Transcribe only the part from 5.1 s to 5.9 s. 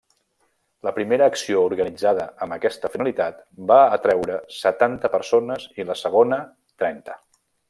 persones